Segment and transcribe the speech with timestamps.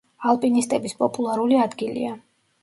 [0.29, 2.17] ალპინისტების პოპულარული ადგილია.